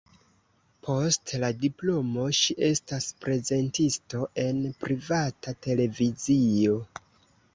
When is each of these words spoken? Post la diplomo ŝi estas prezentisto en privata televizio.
Post 0.85 1.33
la 1.41 1.49
diplomo 1.65 2.23
ŝi 2.37 2.55
estas 2.69 3.05
prezentisto 3.25 4.23
en 4.45 4.63
privata 4.85 5.53
televizio. 5.67 6.79